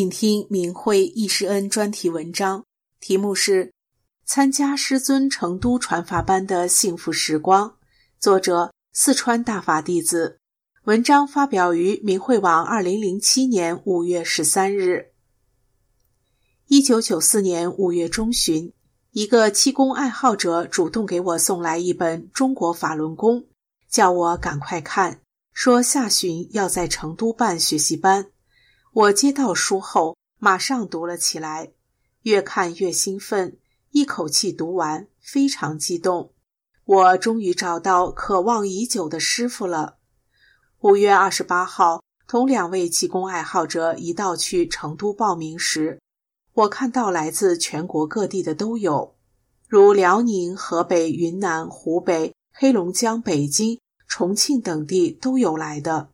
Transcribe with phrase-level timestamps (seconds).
[0.00, 2.64] 请听明慧易师恩专题文章，
[3.00, 3.66] 题目是
[4.24, 7.68] 《参加师尊成都传法班的幸福时光》，
[8.18, 10.38] 作者四川大法弟子。
[10.84, 15.08] 文章发表于明慧网，二零零七年五月十三日。
[16.68, 18.72] 一九九四年五月中旬，
[19.10, 23.40] 一个气功爱好者主动给我送来一本《中国法轮功》，
[23.90, 25.20] 叫我赶快看，
[25.52, 28.30] 说下旬要在成都办学习班。
[28.92, 31.70] 我接到书后，马上读了起来，
[32.22, 33.56] 越看越兴奋，
[33.92, 36.32] 一口气读完，非常激动。
[36.84, 39.98] 我终于找到渴望已久的师傅了。
[40.80, 46.00] 五月二十八号，同两位气功爱好者一道去成都报名时，
[46.52, 49.14] 我看到来自全国各地的都有，
[49.68, 56.10] 如辽宁、河北、云南、湖北、黑龙江、北京、重庆等地都有来的。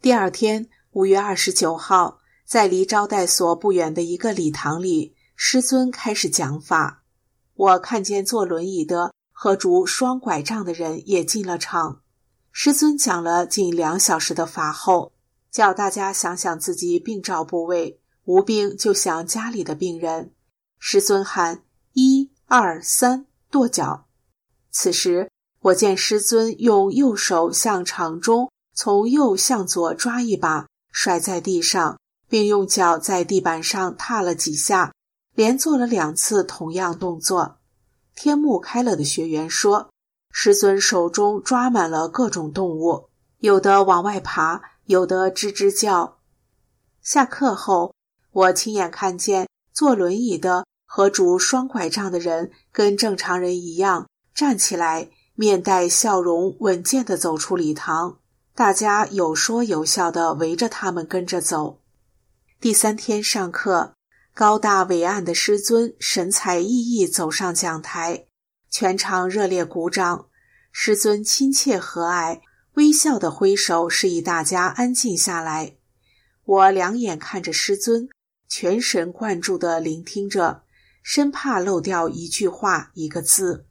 [0.00, 0.68] 第二天。
[0.94, 7.02] 五月二十九号，在离招待所不远的一个礼堂里，师尊开始讲法。
[7.54, 12.02] 我看见坐轮椅的和拄双拐杖的人也进了场。
[12.50, 15.14] 师尊讲了近两小时的法后，
[15.50, 20.34] 叫大家想想自己病灶部位，无病就想家里的病人。
[20.78, 21.64] 师尊喊
[21.94, 24.08] 一二三跺脚。
[24.70, 30.66] 此时，我见师尊用右手向场中从右向左抓一把。
[30.92, 31.98] 摔在地上，
[32.28, 34.92] 并用脚在地板上踏了几下，
[35.34, 37.56] 连做了两次同样动作。
[38.14, 39.90] 天目开了的学员说
[40.30, 43.08] ：“师尊手中抓满了各种动物，
[43.38, 46.18] 有的往外爬，有的吱吱叫。”
[47.02, 47.94] 下课后，
[48.30, 58.18] 我亲眼看见坐轮椅的和拄双拐杖的人跟正常人一样站起来，面带笑容，稳健地走出礼堂。
[58.54, 61.80] 大家有说有笑的围着他们跟着走。
[62.60, 63.94] 第三天上课，
[64.34, 68.26] 高大伟岸的师尊神采奕奕走上讲台，
[68.68, 70.26] 全场热烈鼓掌。
[70.70, 72.40] 师尊亲切和蔼，
[72.74, 75.76] 微笑的挥手示意大家安静下来。
[76.44, 78.08] 我两眼看着师尊，
[78.48, 80.62] 全神贯注地聆听着，
[81.02, 83.66] 生怕漏掉一句话、一个字，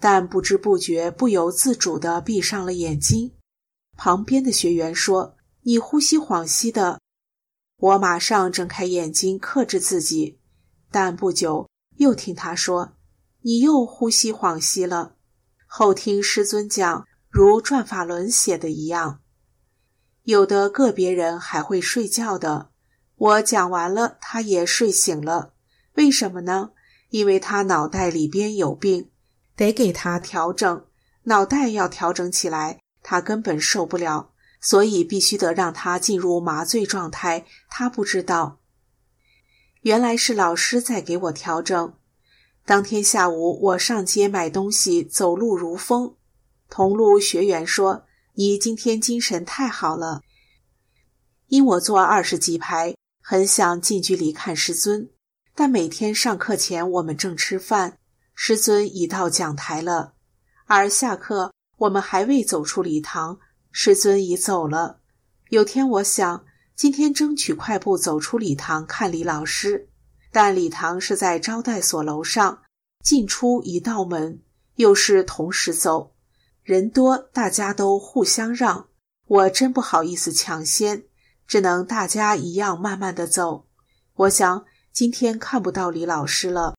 [0.00, 3.32] 但不知不觉、不由自主地闭上了眼睛。
[3.96, 7.00] 旁边的学员说：“你呼吸恍兮的。”
[7.78, 10.38] 我马上睁开眼睛，克制自己。
[10.90, 12.92] 但不久又听他说
[13.42, 15.16] ：“你又呼吸恍兮了。”
[15.66, 19.20] 后听师尊讲，如转法轮写的一样，
[20.22, 22.70] 有的个别人还会睡觉的。
[23.16, 25.52] 我讲完了，他也睡醒了。
[25.94, 26.70] 为什么呢？
[27.10, 29.10] 因为他脑袋里边有病，
[29.54, 30.86] 得给他调整。
[31.24, 32.80] 脑袋要调整起来。
[33.08, 37.46] 他根本受不了，所以必须得让他进入麻醉状态。
[37.68, 38.58] 他不知道，
[39.82, 41.94] 原来是老师在给我调整。
[42.64, 46.16] 当天下午，我上街买东西，走路如风。
[46.68, 50.22] 同路学员说：“你今天精神太好了。”
[51.46, 55.08] 因我坐二十几排，很想近距离看师尊，
[55.54, 57.98] 但每天上课前我们正吃饭，
[58.34, 60.14] 师尊已到讲台了，
[60.66, 61.52] 而下课。
[61.76, 63.38] 我们还未走出礼堂，
[63.70, 65.00] 师尊已走了。
[65.50, 66.44] 有天我想，
[66.74, 69.88] 今天争取快步走出礼堂看李老师，
[70.32, 72.62] 但礼堂是在招待所楼上，
[73.04, 74.40] 进出一道门，
[74.76, 76.14] 又是同时走，
[76.62, 78.88] 人多，大家都互相让，
[79.26, 81.04] 我真不好意思抢先，
[81.46, 83.66] 只能大家一样慢慢的走。
[84.14, 86.74] 我想今天看不到李老师了，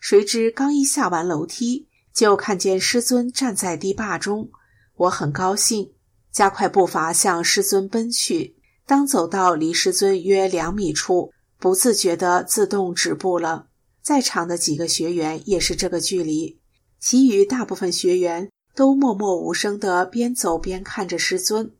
[0.00, 1.88] 谁知刚一下完楼梯。
[2.12, 4.50] 就看见师尊站在堤坝中，
[4.96, 5.92] 我很高兴，
[6.30, 8.56] 加快步伐向师尊奔去。
[8.84, 13.68] 当走到离师尊约两米处，不自觉地自动止步了。
[14.02, 16.58] 在场的几个学员也是这个距离，
[16.98, 21.72] 其余大部分学员都默默无声地边走边看着师尊。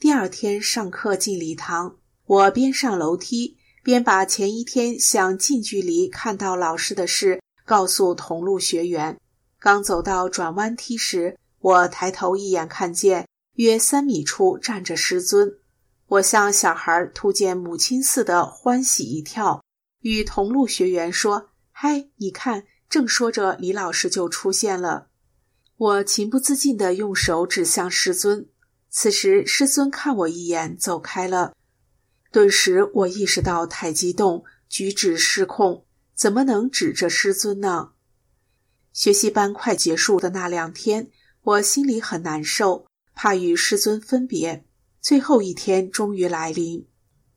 [0.00, 1.96] 第二天上课进礼堂，
[2.26, 9.16] 我边上楼梯边把前一天想近距离看到老师的事告诉同路学员。
[9.62, 15.56] 刚走到转弯梯时，我抬头一眼看见约三米处站着师尊。
[16.08, 19.62] 我像小孩突见母亲似的欢喜一跳，
[20.00, 25.06] 与同路学员说：“嗨，你看！”正说着，李老师就出现了。
[25.76, 28.48] 我情不自禁地用手指向师尊。
[28.90, 31.54] 此时，师尊看我一眼，走开了。
[32.32, 35.86] 顿时，我意识到太激动，举止失控，
[36.16, 37.92] 怎么能指着师尊呢？
[38.92, 41.10] 学习班快结束的那两天，
[41.42, 44.64] 我心里很难受，怕与师尊分别。
[45.00, 46.86] 最后一天终于来临，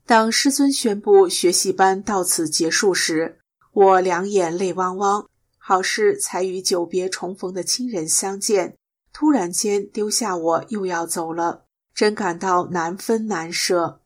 [0.06, 3.40] 当师尊宣布学习班到此结束时，
[3.72, 5.28] 我两眼泪汪汪。
[5.58, 8.78] 好事才与久别重逢的亲人相见，
[9.12, 11.66] 突然间丢下我又要走了，
[11.96, 14.02] 真感到难分难舍。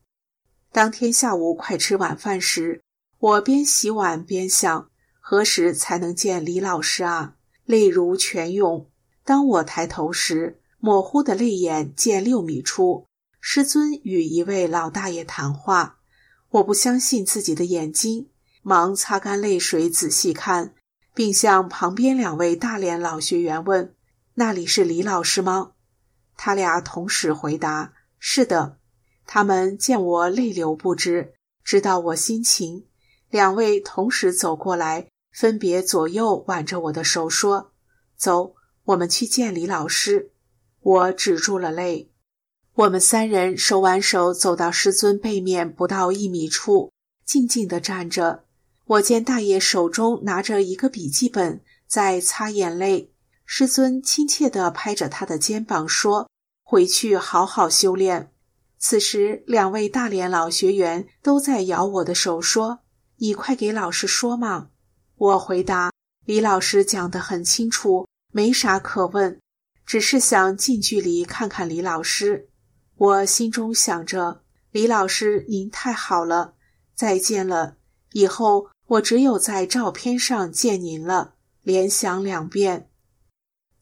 [0.72, 2.80] 当天下午快吃晚饭时，
[3.18, 4.88] 我边洗碗边想：
[5.20, 7.34] 何时才能见李老师啊？
[7.70, 8.90] 泪如泉涌。
[9.24, 13.06] 当我抬头时，模糊的泪眼见六米处，
[13.40, 16.00] 师尊与一位老大爷谈话。
[16.50, 18.28] 我不相信自己的眼睛，
[18.62, 20.74] 忙擦干泪水，仔细看。
[21.12, 23.94] 并向旁边两位大连老学员问
[24.34, 25.72] ：“那里是李老师吗？”
[26.36, 28.78] 他俩同时回答：“是的。”
[29.26, 32.86] 他们见我泪流不止，知道我心情，
[33.28, 37.72] 两位同时走过来，分别左右挽着我的手说
[38.16, 38.54] ：“走，
[38.84, 40.32] 我们去见李老师。”
[40.82, 42.10] 我止住了泪。
[42.72, 46.90] 我们三人手挽手走到师尊背面不到一米处，
[47.26, 48.44] 静静地站着。
[48.86, 53.12] 我见大爷手中拿着一个笔记本，在擦眼泪。
[53.44, 56.30] 师尊亲切地拍着他的肩膀说
[56.64, 58.32] ：“回去好好修炼。”
[58.78, 62.78] 此时，两位大连老学员都在摇我的手，说
[63.18, 64.70] ：“你快给老师说嘛！”
[65.20, 65.92] 我回答
[66.24, 69.38] ：“李老师讲得很清楚，没啥可问，
[69.84, 72.48] 只是想近距离看看李老师。”
[72.96, 74.40] 我心中想着
[74.72, 76.54] ：“李老师，您太好了，
[76.94, 77.76] 再见了，
[78.12, 82.90] 以后。”我只有在照片上见您了，连想两遍。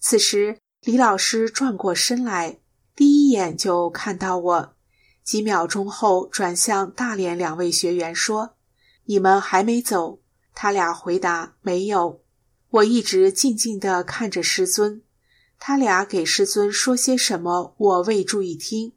[0.01, 2.59] 此时，李老师转过身来，
[2.95, 4.77] 第一眼就看到我，
[5.25, 8.57] 几秒钟后转向大连两位学员说
[9.09, 10.21] ：“你们还没走？”
[10.55, 12.21] 他俩回答：“没有。”
[12.71, 15.03] 我一直静静地看着师尊，
[15.59, 18.93] 他俩给师尊说些什么，我未注意听。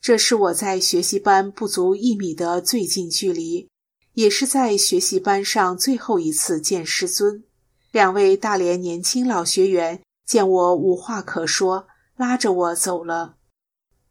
[0.00, 3.68] 这是我在学习班不足一米的最近距离。
[4.14, 7.44] 也是在学习班上最后一次见师尊，
[7.92, 11.86] 两位大连年轻老学员见我无话可说，
[12.16, 13.36] 拉着我走了。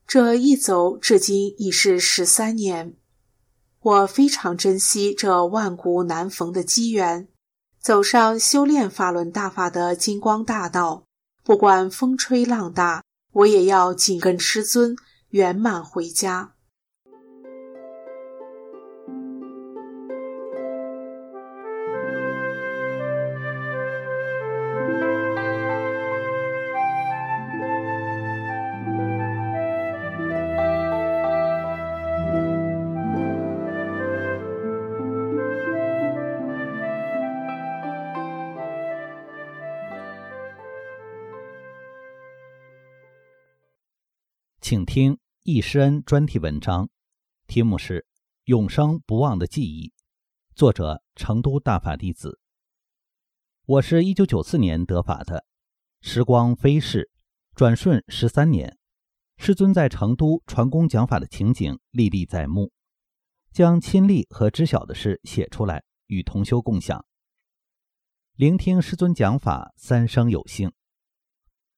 [0.07, 2.93] 这一走至今已是十三年，
[3.81, 7.27] 我非常珍惜这万古难逢的机缘，
[7.79, 11.03] 走上修炼法轮大法的金光大道。
[11.43, 14.95] 不管风吹浪大，我也要紧跟师尊
[15.29, 16.53] 圆满回家。
[44.69, 46.91] 请听易师恩专题文章，
[47.47, 48.01] 题目是
[48.43, 49.87] 《永生不忘的记忆》，
[50.53, 52.39] 作者成都大法弟子。
[53.65, 55.43] 我是一九九四年得法的，
[56.01, 57.09] 时光飞逝，
[57.55, 58.77] 转瞬十三年，
[59.37, 62.71] 师尊在成都传功讲法的情景历历在目，
[63.51, 67.03] 将亲历和知晓的事写出来，与同修共享。
[68.35, 70.71] 聆听师尊讲法，三生有幸。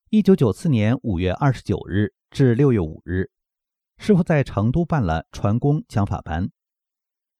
[0.10, 2.14] 一九九四年五月二十九日。
[2.32, 3.30] 至六月五日，
[3.98, 6.50] 师傅在成都办了传功讲法班，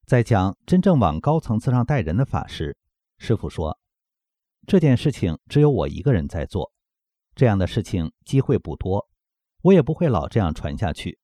[0.04, 2.76] 在讲真正往高层次上带人的法时，
[3.16, 3.78] 师傅说
[4.68, 6.74] ：“这件事情只有我一个人在做，
[7.34, 9.08] 这样的事情机会不多，
[9.62, 11.18] 我也不会老这样传下去。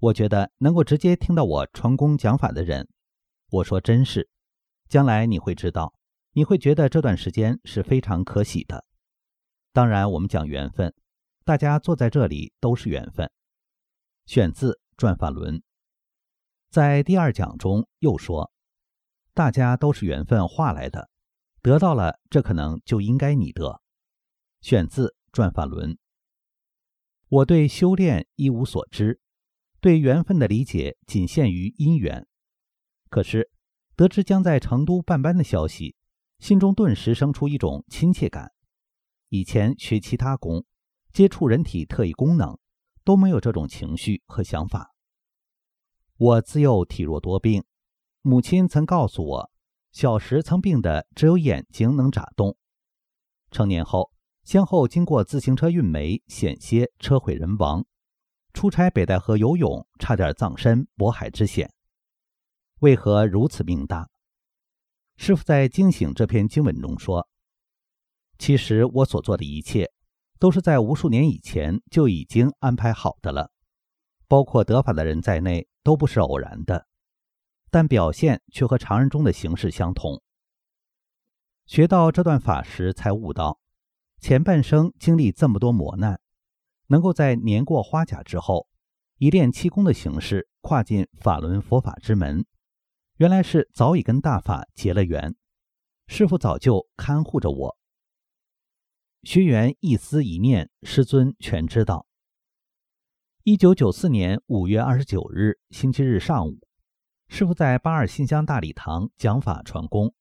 [0.00, 2.88] 我觉得能够直接听到我传功讲法的人，
[3.50, 4.28] 我说真是，
[4.88, 5.94] 将来你会知道，
[6.32, 8.84] 你会觉得这段时间是非常可喜的。
[9.72, 10.92] 当然，我们讲缘分。”
[11.44, 13.30] 大家坐在这里都是缘分。
[14.26, 15.56] 选自《转法轮》。
[16.70, 18.52] 在第二讲中又说
[19.34, 21.10] ：“大家都是缘分化来的，
[21.62, 23.80] 得到了这可能就应该你得。”
[24.62, 25.92] 选自《转法轮》。
[27.28, 29.20] 我对修炼一无所知，
[29.80, 32.28] 对缘分的理解仅限于因缘。
[33.08, 33.50] 可是
[33.96, 35.96] 得知将在成都办班的消息，
[36.38, 38.52] 心中顿时生出一种亲切感。
[39.28, 40.64] 以前学其他功。
[41.12, 42.58] 接触人体特异功能，
[43.04, 44.94] 都没有这种情绪和想法。
[46.16, 47.64] 我自幼体弱多病，
[48.22, 49.50] 母亲曾告诉我，
[49.92, 52.56] 小时曾病得只有眼睛能眨动。
[53.50, 54.12] 成年后，
[54.44, 57.84] 先后经过自行车运煤险些车毁人亡，
[58.52, 61.72] 出差北戴河游泳差点葬身渤海之险。
[62.80, 64.08] 为何如此命大？
[65.16, 67.28] 师傅在惊醒这篇经文中说
[68.38, 69.90] ：“其实我所做的一切，
[70.40, 73.52] 都是在无数年以前就已经安排好的了，
[74.26, 76.86] 包括得法的人在内。”都不是偶然的，
[77.70, 80.22] 但表现却和常人中的形式相同。
[81.64, 83.58] 学到这段法时，才悟到
[84.20, 86.20] 前半生经历这么多磨难，
[86.88, 88.68] 能够在年过花甲之后，
[89.16, 92.44] 以练气功的形式跨进法轮佛法之门，
[93.16, 95.34] 原来是早已跟大法结了缘。
[96.08, 97.78] 师傅早就看护着我，
[99.22, 102.06] 学员一思一念，师尊全知道。
[103.42, 106.58] 一九九四年五月二十九日星期日上午，
[107.28, 110.14] 师傅在八二新乡大礼堂讲法传功。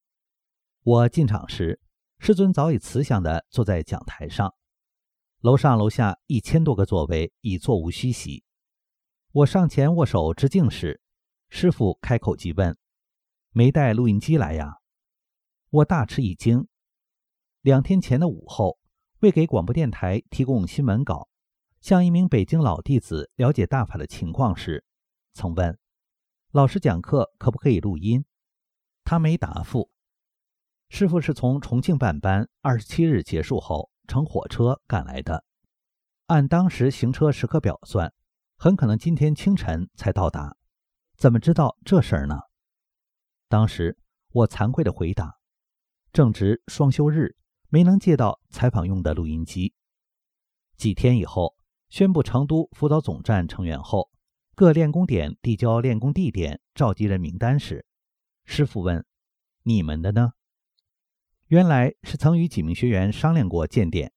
[0.84, 1.80] 我进场时，
[2.20, 4.54] 师尊早已慈祥地坐在讲台上，
[5.40, 8.44] 楼上楼下一千多个座位已座无虚席。
[9.32, 11.00] 我上前握手致敬时，
[11.48, 12.78] 师傅开口即问
[13.52, 14.80] ：“没带录音机来呀？”
[15.72, 16.68] 我大吃一惊。
[17.62, 18.79] 两天前的午后，
[19.22, 21.28] 为给广播电台提供新闻稿。
[21.82, 24.86] 向一名北京老弟子了解大法的情况时，
[25.34, 25.78] 曾问
[26.52, 28.26] 老师讲课可不可以录音？
[29.04, 29.90] 他没答复。
[30.90, 35.44] 师傅是从重庆办班，二十七日结束后乘火车赶来的。
[36.28, 38.14] 按当时行车时刻表算，
[38.58, 40.56] 很可能今天清晨才到达。
[41.18, 42.40] 怎么知道这事儿呢？
[43.50, 43.98] 当时
[44.32, 45.40] 我惭愧地回答：
[46.14, 47.36] 正值双休日，
[47.70, 49.74] 没能借到采访用的录音机。
[50.76, 51.56] 几天以后。
[51.90, 54.12] 宣布成都辅导总站成员后，
[54.54, 57.84] 各练功点递交练功地点、召集人名单时，
[58.46, 59.04] 师傅问
[59.66, 60.34] ：“你们的呢？”
[61.50, 64.14] 原来是曾与几名学员商量过建点，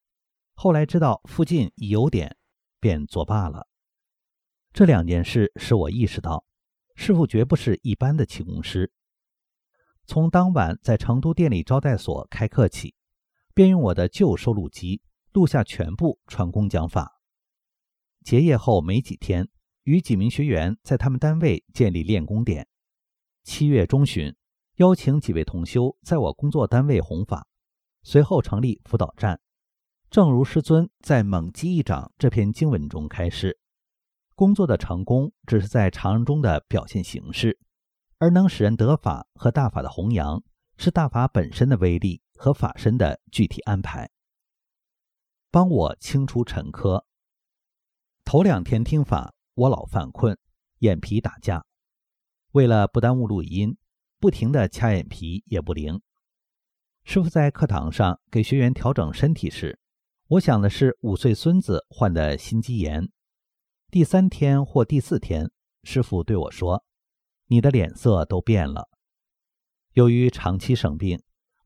[0.52, 2.36] 后来知道附近已有点，
[2.78, 3.66] 便作罢了。
[4.74, 6.44] 这两件事使我意识到，
[6.94, 8.92] 师傅绝不是一般的气功师。
[10.04, 12.94] 从当晚在成都电力招待所开课起，
[13.54, 17.20] 便用我的旧收录机录下全部传功讲法。
[18.24, 19.48] 结业后没几天，
[19.84, 22.68] 与几名学员在他们单位建立练功点。
[23.42, 24.34] 七月中旬，
[24.76, 27.46] 邀请几位同修在我工作单位弘法，
[28.02, 29.40] 随后成立辅导站。
[30.08, 33.58] 正如师尊在《猛击一掌》这篇经文中开示，
[34.34, 37.58] 工作的成功只是在常人中的表现形式，
[38.18, 40.42] 而能使人得法和大法的弘扬，
[40.76, 44.10] 是大法本身的威力和法身的具体安排。
[45.48, 47.04] 帮我清除陈疴。
[48.24, 50.36] 头两天听法，我老犯困，
[50.80, 51.64] 眼皮打架。
[52.50, 53.76] 为了不耽误录音，
[54.18, 56.02] 不停地掐眼皮也不灵。
[57.04, 59.78] 师傅在课堂上给学员调整身体时，
[60.26, 63.08] 我想的是五岁孙子患的心肌炎。
[63.88, 65.48] 第三天或第四天，
[65.84, 66.84] 师傅对我说
[67.46, 68.88] ：“你的脸色都变了。”
[69.94, 71.22] 由于长期生病，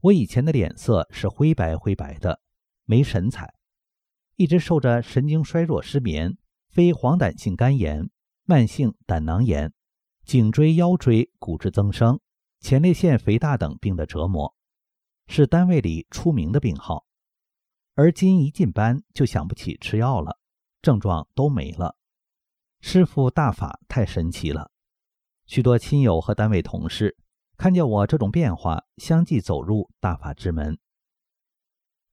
[0.07, 2.41] 我以前的脸色是灰白灰白的，
[2.85, 3.55] 没神采，
[4.37, 6.37] 一直受着神经衰弱、失眠。
[6.69, 8.11] 非黄疸性肝炎、
[8.45, 9.73] 慢性胆囊炎、
[10.25, 12.21] 颈椎腰椎骨质增生、
[12.61, 14.55] 前列腺肥大等病的折磨，
[15.27, 17.07] 是单位里出名的病号。
[17.95, 20.39] 而今一进班就想不起吃药了，
[20.83, 21.97] 症状都没了。
[22.81, 24.71] 师傅大法太神奇了，
[25.47, 27.17] 许多亲友和单位同事
[27.57, 30.79] 看见我这种变化，相继走入大法之门。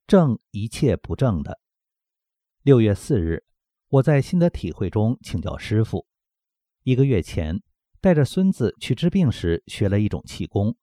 [0.06, 1.60] 正一切不正的。
[2.62, 3.44] 六月四日。
[3.88, 6.04] 我在心得体会中请教师傅，
[6.82, 7.62] 一个月前
[8.00, 10.74] 带着孙子去治病时学了一种气功，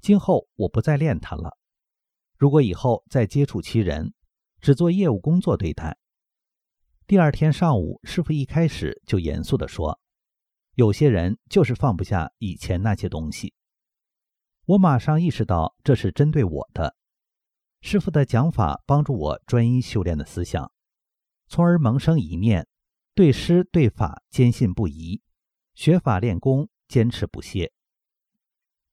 [0.00, 1.58] 今后我不再练它了。
[2.38, 4.14] 如果以后再接触其人，
[4.62, 5.98] 只做业务工作对待。
[7.06, 10.00] 第二天上午，师傅一开始就严肃地说
[10.76, 13.52] ：“有些人就是放不下以前那些东西。”
[14.66, 16.96] 我马上意识到这是针对我的。
[17.80, 20.72] 师傅的讲法帮助我专一修炼的思想。
[21.46, 22.66] 从而萌生一念，
[23.14, 25.22] 对师对法坚信不疑，
[25.74, 27.72] 学法练功坚持不懈。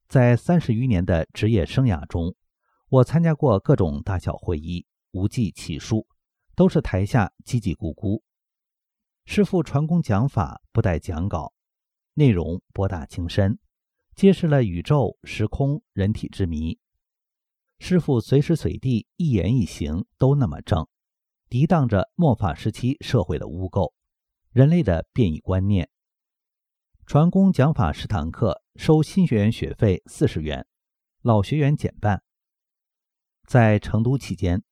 [0.08, 2.36] 在三十余年的职业生涯中，
[2.90, 6.06] 我参加过各种大小会议，无计其数，
[6.56, 8.22] 都是台下叽叽咕咕。
[9.26, 11.52] 师傅传功讲法不带讲稿，
[12.14, 13.58] 内容博大精深，
[14.16, 16.80] 揭示了宇宙、时空、人体之谜。
[17.80, 20.88] 师傅随时随地一言一行都那么正。
[21.50, 23.94] 抵挡着末法时期社会的污垢，
[24.52, 25.88] 人类的变异观念。
[27.06, 30.66] 传功讲法十堂课，收新学员学费四十元，
[31.22, 32.24] 老学员减半。
[33.46, 34.64] 在成都期间，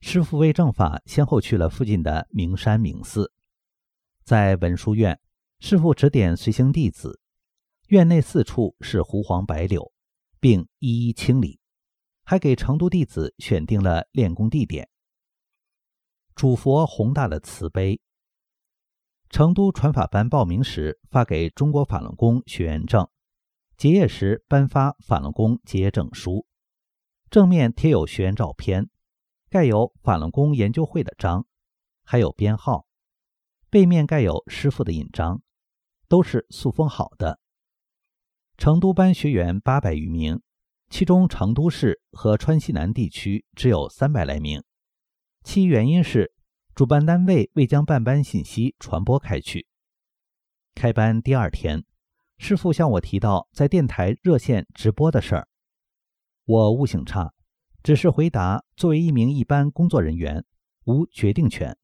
[0.00, 3.30] 师傅为正法，先后去了附近的名山名寺。
[4.24, 5.20] 在文殊院，
[5.58, 7.19] 师傅指点随行弟子，
[7.90, 9.90] 院内四处是胡黄白柳，
[10.38, 11.58] 并一一清理，
[12.22, 14.88] 还给成都弟子选定了练功地点。
[16.36, 18.00] 主佛宏大的慈悲。
[19.28, 23.08] 成都传法班报名时发给中国法轮功学员证，
[23.76, 26.46] 结业时颁发法轮功结业证书，
[27.28, 28.88] 正面贴有学员照片，
[29.48, 31.44] 盖有法轮功研究会的章，
[32.04, 32.86] 还有编号，
[33.68, 35.42] 背面盖有师傅的印章，
[36.06, 37.40] 都是塑封好的。
[38.60, 40.42] 成都班学员八百余名，
[40.90, 44.62] 其中成都市和川西南地区只有三百来名。
[45.42, 46.30] 其原因是
[46.74, 49.66] 主办单位未将办班信息传播开去。
[50.74, 51.86] 开班第二天，
[52.36, 55.48] 师傅向我提到在电台热线直播的事儿，
[56.44, 57.32] 我悟性差，
[57.82, 60.44] 只是回答作为一名一般工作人员，
[60.84, 61.74] 无决定权。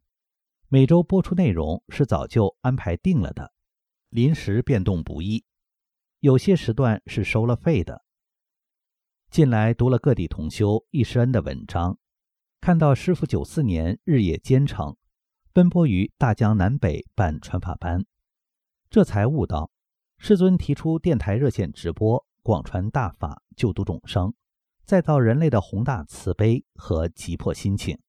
[0.69, 3.55] 每周播出内容是早就安排定了的，
[4.11, 5.43] 临时变动不易，
[6.21, 8.05] 有些时段是收了费的。
[9.31, 11.99] 近来读了各地同修易师恩的文章。
[12.61, 14.97] 看到师傅九四年日夜兼程，
[15.53, 18.05] 奔波于大江南北办传法班，
[18.89, 19.71] 这才悟到，
[20.19, 24.35] 师尊提出电台热线直播广传大法救度众生，
[24.85, 28.01] 再造人类的宏大慈悲和急迫心情，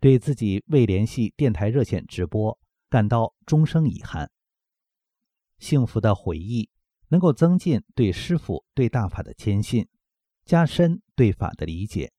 [0.00, 2.58] 对自己未联系电台热线直播
[2.90, 4.30] 感到终生遗憾。
[5.58, 6.68] 幸福的回忆
[7.12, 9.86] 能够增进对师傅对大法的坚信，
[10.46, 12.10] 加深对法的理解。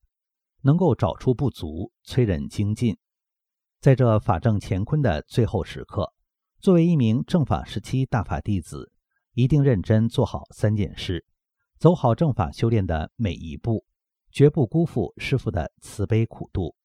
[0.62, 2.96] 能够找出不足，催人精进。
[3.82, 6.14] 在这法正乾坤的最后时刻，
[6.60, 8.92] 作为一名正法时期大法弟子，
[9.34, 11.26] 一定认真做好三件事，
[11.80, 13.84] 走好正法修炼的每一步，
[14.32, 16.76] 绝不辜负师傅的慈悲苦度。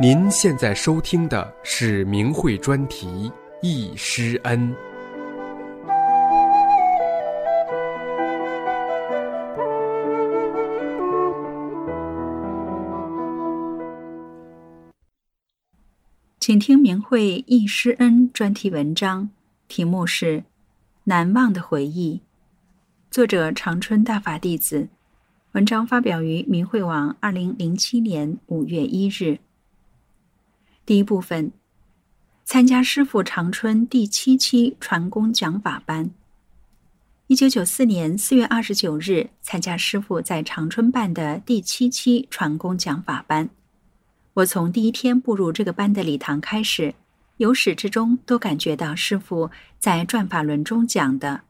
[0.00, 3.06] 您现在收听的是明慧专题
[3.62, 4.74] 《易师恩》。
[16.40, 19.30] 请听明慧《易师恩》专题文章，
[19.68, 20.38] 题目是
[21.04, 22.16] 《难忘的回忆》，
[23.12, 24.88] 作者长春大法弟子。
[25.52, 29.38] 文章发表于明慧网，二零零七年五月一日。
[30.86, 31.50] 第一部分，
[32.44, 36.10] 参加师傅长春第七期传功讲法班。
[37.26, 43.48] 一九九四年四月二十九日，参加师傅在长春办的第七期传功讲法班。
[44.34, 46.94] 我从第一天步入这个班的礼堂开始，
[47.38, 51.40] 由始至终都感觉到师傅在转法轮中讲的。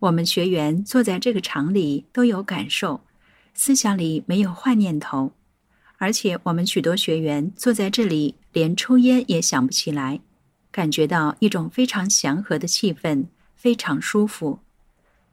[0.00, 3.02] 我们学员坐在这个场里都有感受，
[3.54, 5.30] 思想里没有坏念头。
[5.98, 10.20] 而且我们许多学员坐在这里，连抽烟也想不起来，
[10.70, 13.26] 感觉到一种非常祥和的气氛，
[13.56, 14.58] 非常舒服。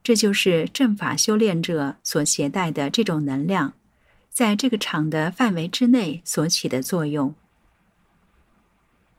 [0.03, 3.73] 这就是正法修炼者所携带的这种能量，
[4.29, 7.35] 在这个场的范围之内所起的作用。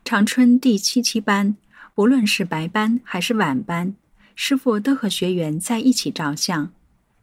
[0.05, 1.57] 长春第七期班，
[1.95, 3.95] 不论是白班还是晚班，
[4.35, 6.73] 师傅都和学员在一起照相。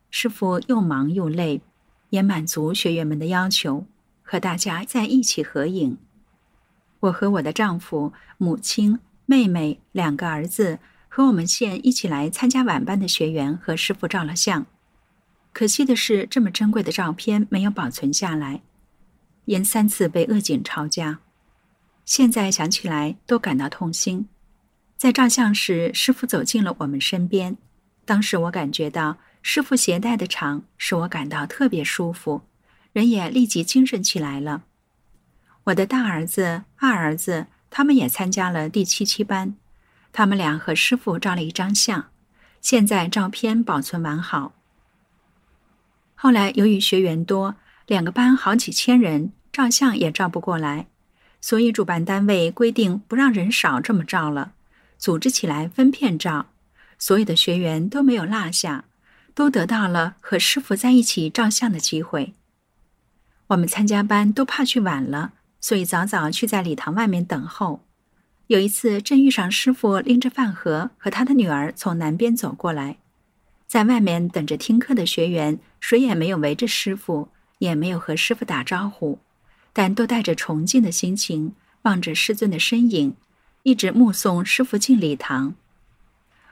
[0.10, 1.62] 师傅又忙又累，
[2.12, 3.86] 也满足学员们的要求。
[4.30, 5.98] 和大家在一起合影。
[7.00, 14.64] 我和我的丈夫、母亲、妹妹、两个儿子和我们县一起来参加晚班的学员和师傅照了相。
[15.52, 18.62] 可惜的是，这么珍贵的照片没有保存下来，
[19.46, 21.18] 因三次被恶警抄家。
[22.06, 24.28] 现在想起来都感到痛心。
[24.96, 27.58] 在照相时，师傅走进了我们身边。
[28.06, 32.44] 当时我感觉到师傅携带的场使我感到特别舒服。
[33.00, 34.64] 人也立即精神起来了。
[35.66, 39.56] 我的大儿子、二儿子他们也参加了第七期班，
[40.12, 42.10] 他们俩和师傅照了一张相，
[42.60, 44.54] 现在照片保存完好。
[46.14, 47.56] 后来由于学员多，
[47.88, 50.88] 两个班好几千人，照相也照不过来，
[51.40, 54.52] 所以主办单位规定不让人少这么照了，
[54.98, 56.48] 组织起来分片照，
[56.98, 58.84] 所有的学员都没有落下，
[59.34, 62.34] 都得到了和师傅在一起照相的机会。
[63.50, 67.84] 我们参加班都怕去晚了，所以早早去在礼堂外面等候。
[68.46, 72.98] 有一次，正遇上师傅拎着饭盒和他的女儿从南边走过来，
[73.66, 79.18] 在外面等着听课的学员，谁也没有围着师傅，也没有和师傅打招呼，
[79.74, 83.16] 但都带着崇敬的心情，望着师尊的身影，
[83.64, 85.56] 一直目送师傅进礼堂。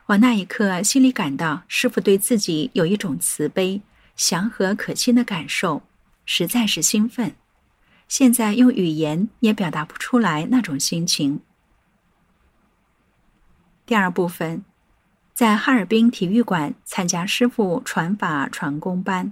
[0.07, 3.81] 我那一刻心里感到，师傅对自己有一种慈悲、
[4.15, 5.83] 祥和、可亲的感受，
[6.27, 7.33] 实在是兴奋。
[8.07, 11.41] 现在用语言也表达不出来那种心情。
[13.85, 14.63] 第二部分，
[15.33, 19.31] 在哈尔滨体育馆参加师傅传法传功班。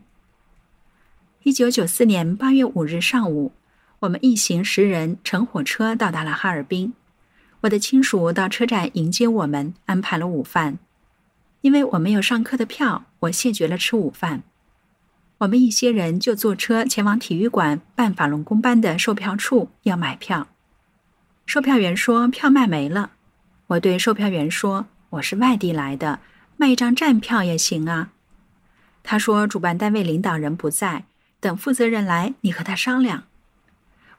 [1.44, 3.52] 一九九四年八月五日上午，
[4.00, 6.94] 我们一行十人乘火车到达了哈尔滨。
[7.62, 10.80] 我的亲属到车站迎接我们，安排了午饭。
[11.62, 14.44] 因为我没有上课的票，我谢绝了吃午饭。
[15.40, 20.48] 我们一些人就坐车前往体育馆办法轮功班的售票处要买票。
[21.46, 23.12] 售票员说票卖没了。
[23.68, 26.20] 我对售票员说：“我是外地来的，
[26.56, 28.12] 卖一张站票也行啊。”
[29.04, 31.06] 他说：“主办单位领导人不在，
[31.40, 33.24] 等负责人来，你和他商量。”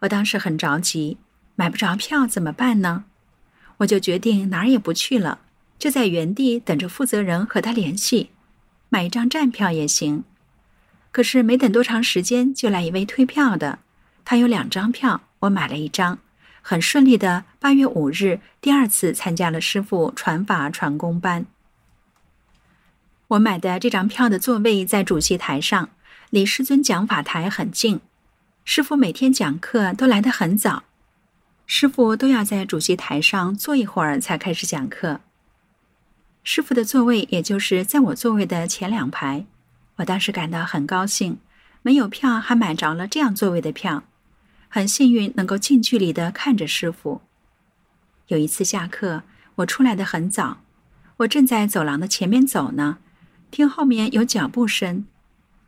[0.01, 1.17] 我当时很着急，
[1.55, 3.05] 买不着票怎么办呢？
[3.79, 5.41] 我就决定哪儿也不去了，
[5.79, 8.31] 就在原地等着负责人和他联系，
[8.89, 10.25] 买一张站票也行。
[11.17, 13.79] 可是没等多长时间，就来一位退票的，
[14.23, 16.19] 他有两张票，我买了一张，
[16.61, 21.47] 很顺利的八月五日第二次参加了师傅传法传功班。
[23.29, 25.89] 我买的这张票的座位在主席台上，
[26.29, 28.01] 离师尊讲法台很近。
[28.67, 30.83] 师傅每天讲课都来得很早。
[31.65, 35.23] 师傅都要在主席台上坐一会儿才开始讲课。
[36.45, 39.47] 师傅的座位也就是在我座位的前两排，
[39.97, 41.39] 我当时感到很高兴，
[41.83, 44.05] 没有票还买着了这样座位的票，
[44.69, 47.23] 很幸运能够近距离的看着师傅。
[48.29, 49.23] 有一次下课，
[49.57, 50.59] 我出来的很早，
[51.19, 52.99] 我正在走廊的前面走呢，
[53.51, 55.07] 听后面有脚步声，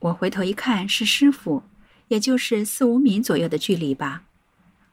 [0.00, 1.62] 我回头一看是师傅，
[2.08, 4.24] 也就是四五米左右的距离吧。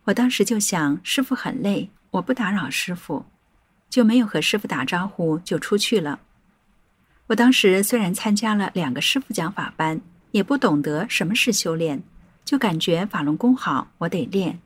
[0.05, 3.25] 我当时就想，师傅很累，我不打扰师傅，
[3.89, 6.19] 就没有和师傅打招呼，就出去了。
[7.27, 12.03] 我当时虽然参加了两个师傅讲法班，也不懂得什么是修炼，
[12.43, 14.59] 就感觉法轮功好，我得练。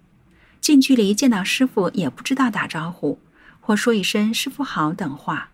[0.59, 3.19] 近距离见到师傅，也不知道打招呼
[3.61, 5.51] 或说一声“师傅好”等话，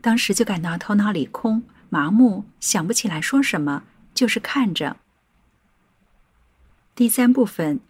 [0.00, 3.82] 当时就感到头脑里空、麻木，想不起来说什么，
[4.14, 4.96] 就是看着。
[6.94, 7.80] 第三部分。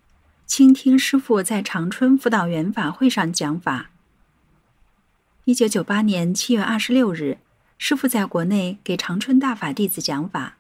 [0.49, 3.91] 倾听师傅在长春辅导员法会上讲法。
[5.45, 7.37] 一九九八年七月二十六日，
[7.81, 10.57] 师傅在国内给长春大法弟子讲法，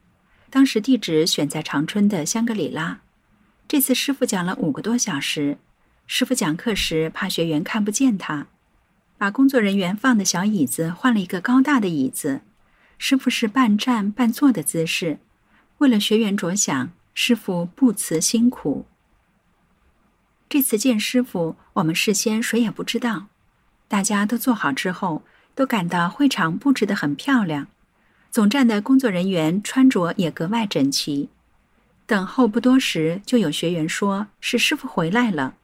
[0.50, 3.00] 当时地址选在长春的香格里拉。
[3.66, 5.59] 这次师傅讲了五个多小时。
[6.07, 8.46] 师傅讲课时怕学员看不见他，
[9.18, 12.42] 把工作人员放的小椅子换了一个高大的椅子。
[12.98, 15.18] 师傅是半站半坐的姿势，
[15.78, 18.87] 为了学员着想，师傅不辞辛苦。
[20.48, 23.26] 这次见师傅，我们事先谁也不知道。
[23.88, 25.24] 大家都坐好之后，
[25.59, 27.66] 都感到会场布置得很漂亮。
[28.31, 31.31] 总站的工作人员穿着也格外整齐。
[32.07, 35.57] 等候不多时，就有学员说是师傅回来了。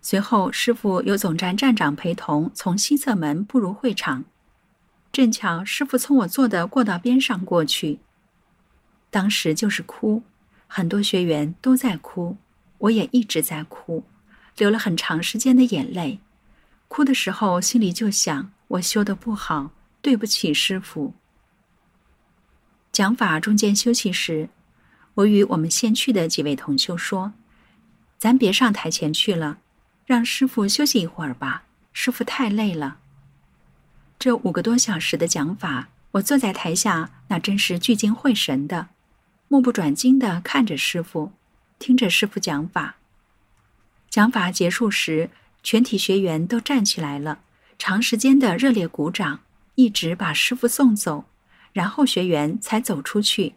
[0.00, 4.24] 随后，师傅由总站站长陪同从西侧门步入会场。
[5.10, 7.98] 正巧师傅从我坐的过道边上过去，
[9.10, 10.22] 当时就是哭，
[10.68, 12.36] 很多学员都在哭。
[12.78, 14.04] 我也一直在哭，
[14.56, 16.20] 流了很长时间的眼泪。
[16.86, 21.14] 哭的时候，心里就想：我修的不好，对不起师傅。
[22.92, 24.48] 讲法中间休息时，
[25.14, 27.32] 我与我们先去的几位同修说
[28.16, 29.58] ：“咱别上台前去了，
[30.06, 31.64] 让师傅休息一会儿吧。
[31.92, 32.98] 师傅太累了。”
[34.20, 38.90] 这五个多小时的讲法，我坐在台下，那真是聚精会神的，
[39.48, 41.32] 目不转睛的看着师傅。
[41.80, 42.96] 听着师傅讲法，
[44.08, 45.30] 讲法结束时，
[45.62, 47.40] 全体学员都站起来了，
[47.80, 49.40] 长时间的热烈鼓掌，
[49.74, 51.24] 一直把师傅送走，
[51.72, 53.54] 然后学员才走出去。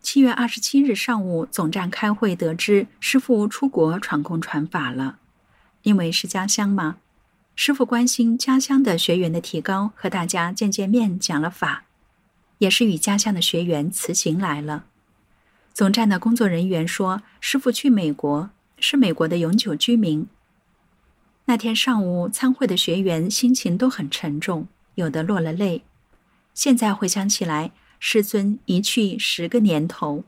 [0.00, 5.20] 七月二十七日上午，总站开会得知师傅出国传功传法了，
[5.82, 6.96] 因为是家乡嘛，
[7.54, 11.84] 师傅关心家乡的学员的提高，和大家见见面，讲了法，
[12.58, 14.86] 也是与家乡的学员辞行来了。
[15.72, 18.50] 总站的工作人员说：“师傅去美国，
[18.80, 20.26] 是美国的永久居民。”
[21.46, 25.82] 那天上午参会的学员心情都很沉重，有的落了泪。
[26.54, 30.24] 现在回想起来，师尊一去十个年头，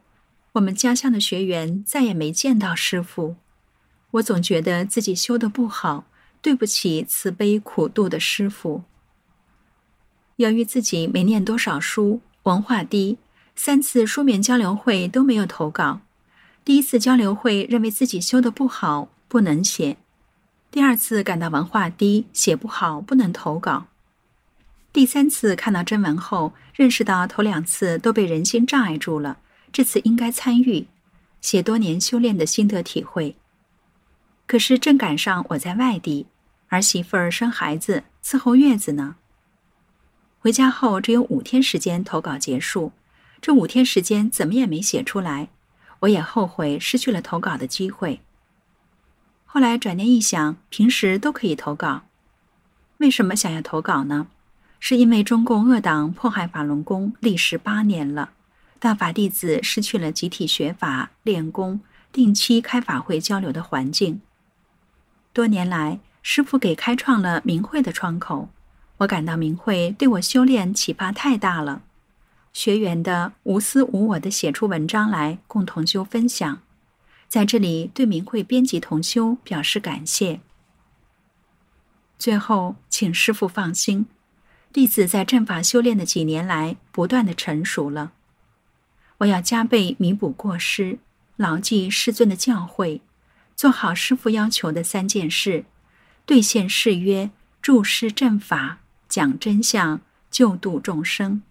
[0.53, 3.37] 我们家乡的学员再也没见到师傅。
[4.13, 6.05] 我总觉得自己修的不好，
[6.41, 8.83] 对不起慈悲苦度的师傅。
[10.37, 13.19] 由于自己没念多少书，文化低，
[13.55, 16.01] 三次书面交流会都没有投稿。
[16.65, 19.97] 第一次交流会认为自己修的不好，不能写；
[20.75, 23.87] 第二次感到文化低，写不好，不能投稿；
[24.93, 29.39] 第三次看到真文后，认识到头两次都被人心障碍住了，
[29.71, 30.89] 这次应该参与，
[31.41, 33.37] 写多年修炼的心得体会。
[34.49, 36.27] 可是正赶上我在外地，
[36.67, 39.15] 儿媳妇儿生孩子伺候月子呢。
[40.41, 42.91] 回家后只有五天时间投稿结束，
[43.41, 45.51] 这五天时间怎么也没写出来。
[46.01, 48.21] 我也后悔失去了投稿的机会。
[49.55, 52.03] 后来转念一想，平时都可以投稿，
[52.97, 54.27] 为什么想要投稿呢？
[54.81, 58.31] 是因为中共恶党迫害法轮功历时八年了，
[58.81, 64.21] 大法弟子失去了集体学法、练功、定期开法会交流的环境。
[65.33, 68.49] 多年来，师傅给开创了明慧的窗口，
[68.97, 71.83] 我感到明慧对我修炼启发太大了。
[72.53, 76.59] 学员的无私无我的写出文章来共同修分享，
[77.35, 80.41] 在这里对明慧编辑同修表示感谢。
[82.17, 84.07] 最后，请师父放心，
[84.73, 88.13] 弟子在正法修炼的几年来不断的成熟了。
[89.19, 91.01] 我要加倍弥补过失，
[91.35, 93.01] 牢记师尊的教诲，
[93.57, 95.65] 做好师父要求的三件事，
[96.25, 101.43] 兑现誓约，助师正法，讲真相，救度众生。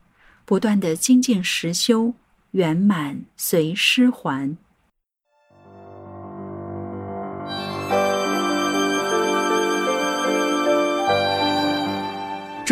[0.46, 2.14] 不断的精进实修，
[2.52, 4.56] 圆满随师还。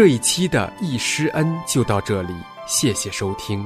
[0.01, 2.33] 这一期的易师恩就到这里，
[2.65, 3.63] 谢谢收听。